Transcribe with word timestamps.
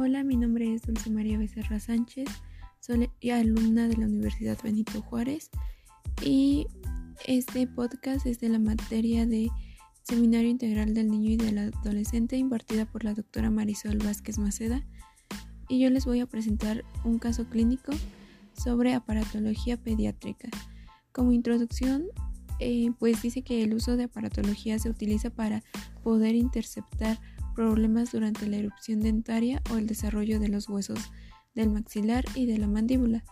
Hola, 0.00 0.22
mi 0.22 0.36
nombre 0.36 0.72
es 0.72 0.82
Dulce 0.82 1.10
María 1.10 1.38
Becerra 1.38 1.80
Sánchez, 1.80 2.28
soy 2.78 3.10
alumna 3.32 3.88
de 3.88 3.96
la 3.96 4.06
Universidad 4.06 4.56
Benito 4.62 5.02
Juárez 5.02 5.50
y 6.24 6.68
este 7.26 7.66
podcast 7.66 8.24
es 8.24 8.38
de 8.38 8.48
la 8.48 8.60
materia 8.60 9.26
de 9.26 9.50
Seminario 10.04 10.50
Integral 10.50 10.94
del 10.94 11.10
Niño 11.10 11.30
y 11.32 11.36
del 11.36 11.58
Adolescente 11.58 12.36
impartida 12.36 12.86
por 12.86 13.02
la 13.02 13.12
doctora 13.12 13.50
Marisol 13.50 13.98
Vázquez 13.98 14.38
Maceda 14.38 14.86
y 15.68 15.80
yo 15.80 15.90
les 15.90 16.04
voy 16.04 16.20
a 16.20 16.26
presentar 16.26 16.84
un 17.02 17.18
caso 17.18 17.48
clínico 17.48 17.90
sobre 18.52 18.94
aparatología 18.94 19.78
pediátrica. 19.78 20.48
Como 21.10 21.32
introducción, 21.32 22.04
eh, 22.60 22.92
pues 23.00 23.20
dice 23.20 23.42
que 23.42 23.64
el 23.64 23.74
uso 23.74 23.96
de 23.96 24.04
aparatología 24.04 24.78
se 24.78 24.90
utiliza 24.90 25.30
para 25.30 25.64
poder 26.04 26.36
interceptar 26.36 27.18
problemas 27.58 28.12
durante 28.12 28.46
la 28.46 28.56
erupción 28.56 29.00
dentaria 29.00 29.60
o 29.72 29.78
el 29.78 29.88
desarrollo 29.88 30.38
de 30.38 30.46
los 30.46 30.68
huesos 30.68 31.10
del 31.56 31.70
maxilar 31.70 32.24
y 32.36 32.46
de 32.46 32.56
la 32.56 32.68
mandíbula. 32.68 33.24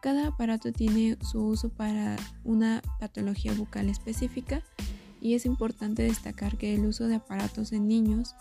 Cada 0.00 0.28
aparato 0.28 0.70
tiene 0.70 1.18
su 1.28 1.44
uso 1.44 1.68
para 1.68 2.14
una 2.44 2.82
patología 3.00 3.52
bucal 3.54 3.88
específica 3.88 4.62
y 5.20 5.34
es 5.34 5.44
importante 5.44 6.04
destacar 6.04 6.56
que 6.56 6.72
el 6.72 6.86
uso 6.86 7.08
de 7.08 7.16
aparatos 7.16 7.72
en 7.72 7.88
niños 7.88 8.36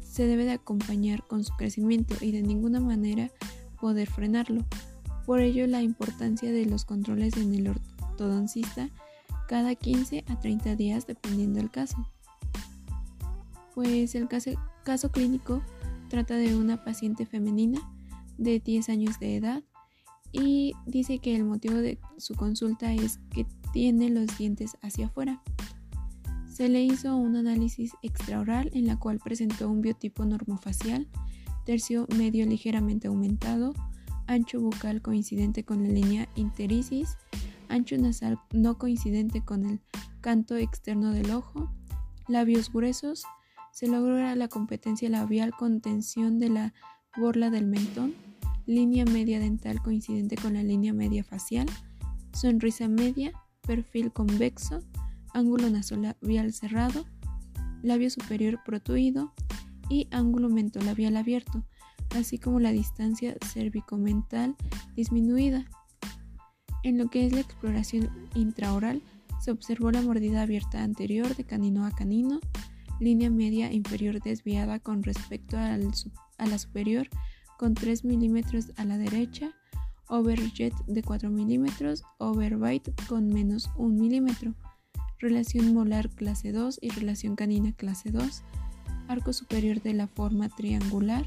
se 0.00 0.28
debe 0.28 0.44
de 0.44 0.52
acompañar 0.52 1.26
con 1.26 1.42
su 1.42 1.52
crecimiento 1.56 2.14
y 2.20 2.30
de 2.30 2.42
ninguna 2.42 2.78
manera 2.78 3.32
poder 3.80 4.08
frenarlo. 4.08 4.64
Por 5.26 5.40
ello 5.40 5.66
la 5.66 5.82
importancia 5.82 6.52
de 6.52 6.64
los 6.64 6.84
controles 6.84 7.36
en 7.38 7.56
el 7.56 7.70
ortodoncista 7.70 8.88
cada 9.48 9.74
15 9.74 10.24
a 10.28 10.38
30 10.38 10.76
días 10.76 11.08
dependiendo 11.08 11.58
del 11.58 11.72
caso. 11.72 12.08
Pues 13.78 14.16
el 14.16 14.26
caso, 14.26 15.12
clínico 15.12 15.62
trata 16.08 16.34
de 16.34 16.56
una 16.56 16.82
paciente 16.82 17.26
femenina 17.26 17.78
de 18.36 18.58
10 18.58 18.88
años 18.88 19.20
de 19.20 19.36
edad 19.36 19.62
y 20.32 20.72
dice 20.84 21.20
que 21.20 21.36
el 21.36 21.44
motivo 21.44 21.76
de 21.76 22.00
su 22.16 22.34
consulta 22.34 22.92
es 22.92 23.20
que 23.30 23.46
tiene 23.72 24.10
los 24.10 24.36
dientes 24.36 24.76
hacia 24.82 25.06
afuera. 25.06 25.40
Se 26.52 26.68
le 26.68 26.82
hizo 26.82 27.14
un 27.14 27.36
análisis 27.36 27.92
extraoral 28.02 28.68
en 28.74 28.88
la 28.88 28.98
cual 28.98 29.20
presentó 29.20 29.70
un 29.70 29.80
biotipo 29.80 30.24
normofacial, 30.24 31.06
tercio 31.64 32.08
medio 32.16 32.46
ligeramente 32.46 33.06
aumentado, 33.06 33.74
ancho 34.26 34.60
bucal 34.60 35.02
coincidente 35.02 35.62
con 35.62 35.84
la 35.84 35.90
línea 35.90 36.28
intericis, 36.34 37.16
ancho 37.68 37.96
nasal 37.96 38.40
no 38.52 38.76
coincidente 38.76 39.44
con 39.44 39.64
el 39.64 39.80
canto 40.20 40.56
externo 40.56 41.12
del 41.12 41.30
ojo, 41.30 41.70
labios 42.26 42.72
gruesos, 42.72 43.22
se 43.78 43.86
logró 43.86 44.18
la 44.34 44.48
competencia 44.48 45.08
labial 45.08 45.52
con 45.52 45.80
tensión 45.80 46.40
de 46.40 46.48
la 46.48 46.74
borla 47.16 47.48
del 47.48 47.68
mentón, 47.68 48.12
línea 48.66 49.04
media 49.04 49.38
dental 49.38 49.80
coincidente 49.80 50.34
con 50.34 50.54
la 50.54 50.64
línea 50.64 50.92
media 50.92 51.22
facial, 51.22 51.68
sonrisa 52.32 52.88
media, 52.88 53.30
perfil 53.60 54.12
convexo, 54.12 54.80
ángulo 55.32 55.70
nasolabial 55.70 56.52
cerrado, 56.52 57.04
labio 57.84 58.10
superior 58.10 58.58
protuido 58.66 59.32
y 59.88 60.08
ángulo 60.10 60.48
mentolabial 60.48 61.16
abierto, 61.16 61.64
así 62.16 62.36
como 62.36 62.58
la 62.58 62.72
distancia 62.72 63.36
cervicomental 63.46 64.56
disminuida. 64.96 65.66
En 66.82 66.98
lo 66.98 67.10
que 67.10 67.26
es 67.26 67.32
la 67.32 67.42
exploración 67.42 68.10
intraoral, 68.34 69.04
se 69.40 69.52
observó 69.52 69.92
la 69.92 70.02
mordida 70.02 70.42
abierta 70.42 70.82
anterior 70.82 71.36
de 71.36 71.44
canino 71.44 71.86
a 71.86 71.92
canino, 71.92 72.40
línea 73.00 73.30
media 73.30 73.72
inferior 73.72 74.20
desviada 74.20 74.78
con 74.78 75.02
respecto 75.02 75.56
a 75.56 75.76
la 76.46 76.58
superior 76.58 77.08
con 77.58 77.74
3 77.74 78.04
milímetros 78.04 78.72
a 78.76 78.84
la 78.84 78.96
derecha, 78.96 79.50
overjet 80.08 80.72
de 80.86 81.02
4 81.02 81.28
milímetros, 81.28 82.04
overbite 82.18 82.94
con 83.08 83.28
menos 83.28 83.68
1 83.76 84.00
milímetro, 84.00 84.54
relación 85.18 85.74
molar 85.74 86.08
clase 86.08 86.52
2 86.52 86.78
y 86.80 86.90
relación 86.90 87.34
canina 87.34 87.72
clase 87.72 88.12
2, 88.12 88.42
arco 89.08 89.32
superior 89.32 89.82
de 89.82 89.92
la 89.92 90.06
forma 90.06 90.48
triangular, 90.48 91.26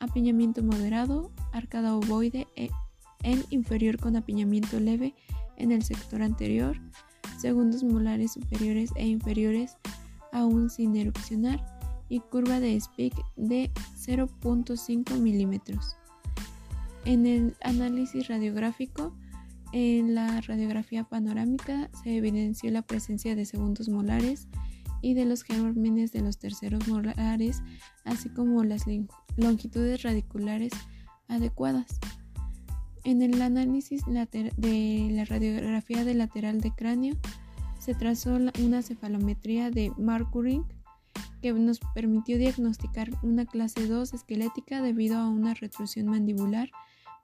apiñamiento 0.00 0.62
moderado, 0.62 1.30
arcada 1.52 1.94
ovoide 1.94 2.46
e, 2.56 2.70
en 3.22 3.44
inferior 3.50 3.98
con 3.98 4.16
apiñamiento 4.16 4.80
leve 4.80 5.14
en 5.58 5.70
el 5.70 5.82
sector 5.82 6.22
anterior, 6.22 6.80
segundos 7.38 7.84
molares 7.84 8.32
superiores 8.32 8.90
e 8.96 9.06
inferiores 9.06 9.76
aún 10.32 10.70
sin 10.70 10.96
erupcionar 10.96 11.64
y 12.08 12.20
curva 12.20 12.60
de 12.60 12.80
Speck 12.80 13.14
de 13.36 13.70
0.5 13.96 15.18
milímetros. 15.18 15.96
En 17.04 17.26
el 17.26 17.56
análisis 17.62 18.28
radiográfico, 18.28 19.14
en 19.72 20.14
la 20.14 20.40
radiografía 20.40 21.04
panorámica 21.04 21.90
se 22.02 22.16
evidenció 22.16 22.70
la 22.70 22.82
presencia 22.82 23.36
de 23.36 23.44
segundos 23.44 23.88
molares 23.88 24.48
y 25.02 25.14
de 25.14 25.26
los 25.26 25.42
gérmenes 25.42 26.12
de 26.12 26.22
los 26.22 26.38
terceros 26.38 26.88
molares, 26.88 27.62
así 28.04 28.30
como 28.30 28.64
las 28.64 28.84
longitudes 29.36 30.02
radiculares 30.02 30.72
adecuadas. 31.28 31.98
En 33.04 33.22
el 33.22 33.40
análisis 33.40 34.02
de 34.06 35.08
la 35.12 35.24
radiografía 35.24 36.04
de 36.04 36.14
lateral 36.14 36.60
de 36.60 36.72
cráneo 36.74 37.16
se 37.78 37.94
trazó 37.94 38.38
una 38.60 38.82
cefalometría 38.82 39.70
de 39.70 39.92
Markuring 39.96 40.64
que 41.40 41.52
nos 41.52 41.80
permitió 41.94 42.36
diagnosticar 42.38 43.10
una 43.22 43.46
clase 43.46 43.86
2 43.86 44.12
esquelética 44.14 44.82
debido 44.82 45.18
a 45.18 45.28
una 45.28 45.54
retrusión 45.54 46.06
mandibular, 46.06 46.70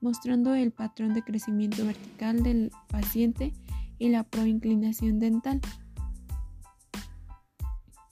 mostrando 0.00 0.54
el 0.54 0.72
patrón 0.72 1.14
de 1.14 1.22
crecimiento 1.22 1.84
vertical 1.84 2.42
del 2.42 2.70
paciente 2.88 3.54
y 3.98 4.10
la 4.10 4.24
proinclinación 4.24 5.18
dental. 5.18 5.60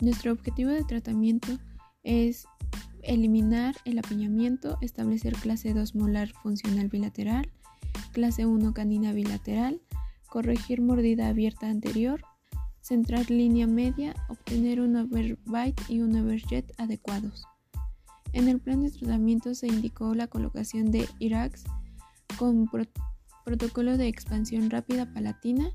Nuestro 0.00 0.32
objetivo 0.32 0.70
de 0.70 0.84
tratamiento 0.84 1.58
es 2.02 2.46
eliminar 3.02 3.74
el 3.84 3.98
apiñamiento, 3.98 4.78
establecer 4.80 5.34
clase 5.34 5.74
2 5.74 5.94
molar 5.94 6.28
funcional 6.42 6.88
bilateral, 6.88 7.50
clase 8.12 8.46
1 8.46 8.72
canina 8.72 9.12
bilateral, 9.12 9.82
corregir 10.28 10.80
mordida 10.80 11.28
abierta 11.28 11.68
anterior, 11.68 12.22
centrar 12.90 13.30
línea 13.30 13.68
media, 13.68 14.16
obtener 14.28 14.80
un 14.80 14.96
overbite 14.96 15.80
y 15.88 16.00
un 16.00 16.16
overjet 16.16 16.72
adecuados. 16.76 17.44
En 18.32 18.48
el 18.48 18.58
plan 18.58 18.82
de 18.82 18.90
tratamiento 18.90 19.54
se 19.54 19.68
indicó 19.68 20.12
la 20.12 20.26
colocación 20.26 20.90
de 20.90 21.08
IRAX 21.20 21.62
con 22.36 22.68
protocolo 23.44 23.96
de 23.96 24.08
expansión 24.08 24.70
rápida 24.70 25.06
palatina, 25.14 25.70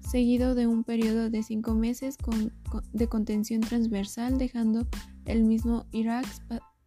seguido 0.00 0.54
de 0.54 0.66
un 0.66 0.82
periodo 0.82 1.28
de 1.28 1.42
5 1.42 1.74
meses 1.74 2.16
de 2.94 3.06
contención 3.06 3.60
transversal, 3.60 4.38
dejando 4.38 4.86
el 5.26 5.44
mismo 5.44 5.84
IRAX 5.92 6.40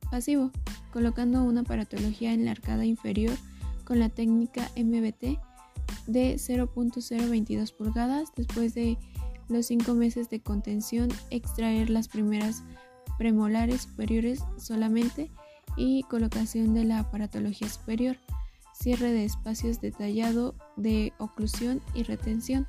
pasivo, 0.10 0.50
colocando 0.92 1.44
una 1.44 1.62
paratología 1.64 2.34
en 2.34 2.46
la 2.46 2.52
arcada 2.52 2.86
inferior 2.86 3.38
con 3.84 4.00
la 4.00 4.10
técnica 4.10 4.72
MBT 4.76 5.38
de 6.08 6.36
0.022 6.38 7.72
pulgadas 7.72 8.30
después 8.36 8.74
de 8.74 8.98
los 9.50 9.68
cinco 9.68 9.94
meses 9.94 10.30
de 10.30 10.42
contención, 10.42 11.10
extraer 11.30 11.90
las 11.90 12.08
primeras 12.08 12.64
premolares 13.18 13.84
superiores 13.84 14.44
solamente 14.58 15.32
y 15.78 16.04
colocación 16.04 16.74
de 16.74 16.86
la 16.86 17.00
aparatología 17.00 17.70
superior, 17.70 18.18
cierre 18.74 19.12
de 19.12 19.26
espacios 19.26 19.82
detallado 19.82 20.56
de 20.78 21.14
oclusión 21.20 21.82
y 21.94 22.04
retención. 22.04 22.68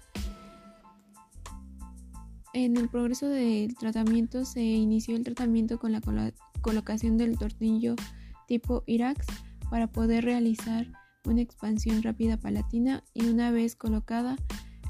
En 2.53 2.77
el 2.77 2.89
progreso 2.89 3.29
del 3.29 3.75
tratamiento 3.77 4.45
se 4.45 4.63
inició 4.63 5.17
el 5.17 5.25
tratamiento 5.25 5.79
con 5.79 5.93
la 5.93 6.01
colocación 6.61 7.19
del 7.19 7.37
tornillo 7.37 7.97
tipo 8.47 8.85
IRAX 8.87 9.27
para 9.71 9.89
poder 9.89 10.25
realizar 10.25 10.87
una 11.25 11.41
expansión 11.41 12.03
rápida 12.03 12.37
palatina 12.37 13.03
y 13.13 13.27
una 13.27 13.51
vez 13.51 13.75
colocada 13.77 14.37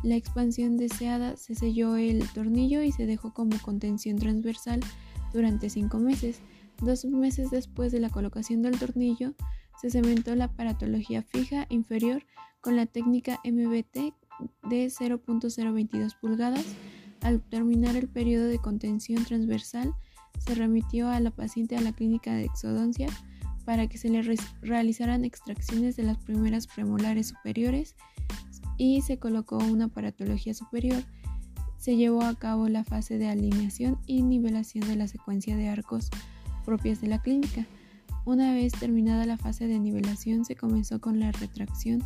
la 0.04 0.16
expansión 0.16 0.76
deseada 0.76 1.36
se 1.36 1.54
selló 1.54 1.96
el 1.96 2.28
tornillo 2.28 2.82
y 2.82 2.92
se 2.92 3.06
dejó 3.06 3.32
como 3.32 3.58
contención 3.62 4.18
transversal 4.18 4.80
durante 5.32 5.70
cinco 5.70 5.98
meses. 5.98 6.40
Dos 6.82 7.06
meses 7.06 7.50
después 7.50 7.90
de 7.90 8.00
la 8.00 8.10
colocación 8.10 8.60
del 8.60 8.78
tornillo, 8.78 9.34
se 9.80 9.90
cementó 9.90 10.34
la 10.34 10.48
paratología 10.48 11.22
fija 11.22 11.66
inferior 11.70 12.26
con 12.60 12.76
la 12.76 12.84
técnica 12.84 13.40
MBT 13.44 14.14
de 14.68 14.86
0.022 14.86 16.18
pulgadas. 16.20 16.66
Al 17.22 17.40
terminar 17.40 17.96
el 17.96 18.08
periodo 18.08 18.44
de 18.44 18.58
contención 18.58 19.24
transversal, 19.24 19.94
se 20.38 20.54
remitió 20.54 21.08
a 21.08 21.18
la 21.20 21.30
paciente 21.30 21.76
a 21.76 21.80
la 21.80 21.92
clínica 21.92 22.34
de 22.34 22.44
exodoncia 22.44 23.08
para 23.64 23.86
que 23.86 23.96
se 23.96 24.10
le 24.10 24.22
realizaran 24.60 25.24
extracciones 25.24 25.96
de 25.96 26.02
las 26.02 26.18
primeras 26.18 26.66
premolares 26.66 27.28
superiores 27.28 27.96
y 28.76 29.02
se 29.02 29.18
colocó 29.18 29.58
una 29.58 29.88
paratología 29.88 30.54
superior. 30.54 31.02
Se 31.78 31.96
llevó 31.96 32.22
a 32.22 32.34
cabo 32.34 32.68
la 32.68 32.84
fase 32.84 33.18
de 33.18 33.28
alineación 33.28 33.98
y 34.06 34.22
nivelación 34.22 34.86
de 34.88 34.96
la 34.96 35.08
secuencia 35.08 35.56
de 35.56 35.68
arcos 35.68 36.10
propias 36.64 37.00
de 37.00 37.08
la 37.08 37.20
clínica. 37.20 37.66
Una 38.24 38.54
vez 38.54 38.72
terminada 38.72 39.26
la 39.26 39.36
fase 39.36 39.66
de 39.66 39.78
nivelación 39.78 40.44
se 40.44 40.56
comenzó 40.56 41.00
con 41.00 41.20
la 41.20 41.30
retracción 41.32 42.02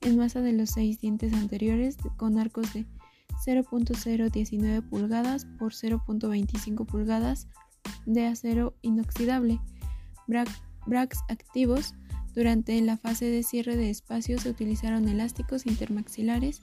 en 0.00 0.16
masa 0.16 0.40
de 0.40 0.52
los 0.52 0.70
seis 0.70 1.00
dientes 1.00 1.32
anteriores 1.32 1.96
con 2.16 2.38
arcos 2.38 2.72
de 2.72 2.84
0.019 3.46 4.82
pulgadas 4.88 5.46
por 5.58 5.72
0.25 5.72 6.86
pulgadas 6.86 7.48
de 8.06 8.26
acero 8.26 8.74
inoxidable. 8.82 9.60
Brax 10.26 11.18
activos. 11.28 11.94
Durante 12.34 12.80
la 12.80 12.96
fase 12.96 13.26
de 13.26 13.42
cierre 13.42 13.76
de 13.76 13.90
espacio 13.90 14.38
se 14.38 14.50
utilizaron 14.50 15.08
elásticos 15.08 15.66
intermaxilares 15.66 16.62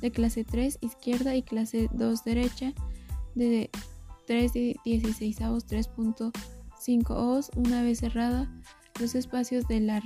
de 0.00 0.10
clase 0.10 0.44
3 0.44 0.78
izquierda 0.82 1.34
y 1.36 1.42
clase 1.42 1.88
2 1.92 2.24
derecha 2.24 2.72
de 3.34 3.70
3 4.26 4.52
16 4.84 5.40
3.5 5.40 7.04
os 7.10 7.50
una 7.56 7.82
vez 7.82 8.00
cerrada 8.00 8.50
los 9.00 9.14
espacios 9.14 9.66
de 9.68 9.80
la 9.80 10.02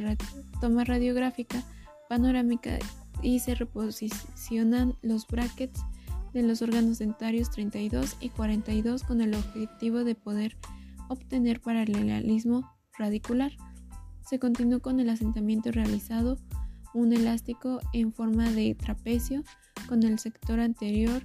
toma 0.61 0.85
radiográfica 0.85 1.65
panorámica 2.09 2.79
y 3.23 3.41
se 3.41 3.55
reposicionan 3.55 4.97
los 5.03 5.27
brackets 5.27 5.83
de 6.33 6.43
los 6.43 6.63
órganos 6.63 6.99
dentarios 6.99 7.51
32 7.51 8.17
y 8.21 8.29
42 8.31 9.03
con 9.03 9.21
el 9.21 9.35
objetivo 9.35 10.05
de 10.05 10.15
poder 10.15 10.57
obtener 11.09 11.61
paralelismo 11.61 12.71
radicular. 12.97 13.53
Se 14.31 14.39
continuó 14.39 14.79
con 14.79 15.01
el 15.01 15.11
asentamiento 15.11 15.73
realizado 15.73 16.39
un 16.95 17.13
elástico 17.13 17.81
en 17.93 18.13
forma 18.13 18.49
de 18.53 18.77
trapecio 18.77 19.43
con 19.89 20.05
el 20.05 20.21
sector 20.21 20.61
anterior 20.61 21.25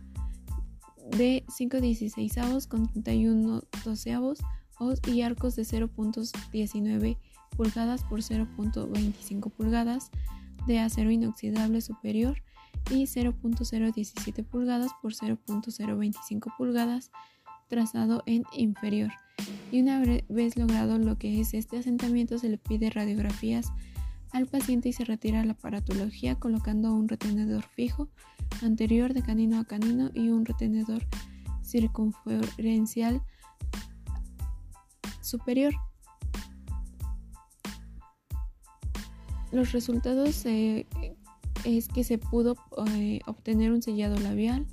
de 1.12 1.46
516 1.56 2.36
avos 2.40 2.66
con 2.66 2.88
31 2.88 3.62
doceavos 3.84 4.40
y 5.06 5.22
arcos 5.22 5.56
de 5.56 5.62
0.19 5.62 7.20
pulgadas 7.56 8.04
por 8.06 8.22
0.25 8.22 9.52
pulgadas 9.52 10.10
de 10.66 10.80
acero 10.80 11.12
inoxidable 11.12 11.82
superior 11.82 12.42
y 12.90 13.04
0.017 13.04 14.44
pulgadas 14.44 14.90
por 15.04 15.14
0.025 15.14 16.58
pulgadas 16.58 17.12
trazado 17.68 18.24
en 18.26 18.44
inferior. 18.54 19.12
Y 19.72 19.82
una 19.82 20.02
vez 20.30 20.58
logrado 20.58 20.98
lo 20.98 21.18
que 21.18 21.42
es 21.42 21.54
este 21.54 21.78
asentamiento 21.78 22.38
se 22.38 22.50
le 22.50 22.58
pide 22.58 22.90
radiografías 22.90 23.72
al 24.32 24.48
paciente 24.48 24.90
y 24.90 24.94
se 24.94 25.06
retira 25.06 25.44
la 25.46 25.54
aparatología 25.54 26.36
colocando 26.36 26.94
un 26.94 27.08
retenedor 27.08 27.64
fijo 27.64 28.10
anterior 28.62 29.14
de 29.14 29.22
canino 29.22 29.60
a 29.60 29.66
canino 29.66 30.12
y 30.14 30.30
un 30.30 30.46
retenedor 30.46 31.04
circunferencial 31.64 33.22
superior. 35.22 35.74
Los 39.52 39.72
resultados 39.72 40.46
eh, 40.46 40.86
es 41.64 41.88
que 41.88 42.04
se 42.04 42.18
pudo 42.18 42.56
eh, 42.90 43.22
obtener 43.26 43.72
un 43.72 43.82
sellado 43.82 44.18
labial, 44.18 44.66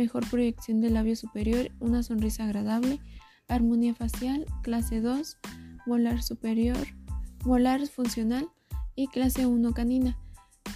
mejor 0.00 0.26
proyección 0.30 0.80
del 0.80 0.94
labio 0.94 1.14
superior, 1.14 1.70
una 1.78 2.02
sonrisa 2.02 2.44
agradable, 2.44 3.00
armonía 3.48 3.94
facial, 3.94 4.46
clase 4.62 5.02
2, 5.02 5.36
molar 5.84 6.22
superior, 6.22 6.78
molar 7.44 7.86
funcional 7.86 8.48
y 8.96 9.08
clase 9.08 9.44
1 9.44 9.74
canina. 9.74 10.16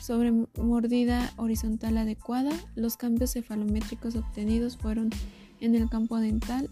Sobre 0.03 0.31
mordida 0.59 1.33
horizontal 1.39 1.97
adecuada, 1.97 2.53
los 2.75 2.99
cambios 2.99 3.33
cefalométricos 3.33 4.15
obtenidos 4.15 4.77
fueron 4.77 5.09
en 5.61 5.75
el 5.75 5.89
campo 5.89 6.19
dental, 6.19 6.69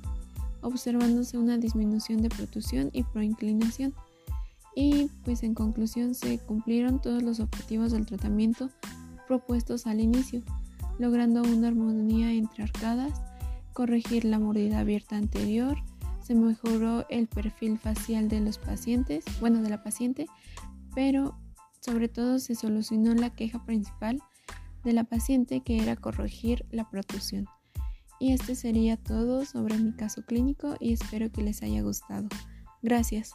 observándose 0.61 1.39
una 1.39 1.57
disminución 1.57 2.21
de 2.21 2.29
protusión 2.29 2.91
y 2.93 3.03
proinclinación. 3.03 3.95
Y 4.77 5.09
pues 5.25 5.43
en 5.43 5.55
conclusión 5.55 6.15
se 6.15 6.39
cumplieron 6.39 7.01
todos 7.01 7.23
los 7.23 7.41
objetivos 7.41 7.93
del 7.93 8.05
tratamiento 8.05 8.69
propuestos 9.27 9.87
al 9.87 10.01
inicio, 10.01 10.43
logrando 11.03 11.43
una 11.43 11.67
armonía 11.67 12.33
entre 12.33 12.63
arcadas, 12.63 13.21
corregir 13.73 14.25
la 14.25 14.39
mordida 14.39 14.79
abierta 14.79 15.17
anterior, 15.17 15.77
se 16.23 16.37
mejoró 16.37 17.05
el 17.09 17.27
perfil 17.27 17.77
facial 17.77 18.29
de 18.29 18.39
los 18.39 18.59
pacientes, 18.59 19.25
bueno, 19.41 19.63
de 19.63 19.69
la 19.69 19.83
paciente, 19.83 20.27
pero 20.95 21.37
sobre 21.81 22.09
todo 22.09 22.39
se 22.39 22.55
solucionó 22.55 23.15
la 23.15 23.31
queja 23.31 23.65
principal 23.65 24.23
de 24.85 24.93
la 24.93 25.03
paciente 25.03 25.63
que 25.65 25.83
era 25.83 25.97
corregir 25.97 26.67
la 26.71 26.89
protusión. 26.89 27.47
Y 28.21 28.33
este 28.33 28.55
sería 28.55 28.97
todo 28.97 29.45
sobre 29.45 29.77
mi 29.79 29.93
caso 29.95 30.25
clínico 30.25 30.77
y 30.79 30.93
espero 30.93 31.33
que 31.33 31.43
les 31.43 31.65
haya 31.65 31.83
gustado. 31.83 32.29
Gracias. 32.81 33.33